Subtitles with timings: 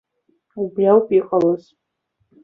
[0.61, 1.63] Убри ауп иҟалаз.